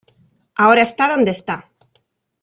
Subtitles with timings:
[0.55, 1.57] Ahora está donde está".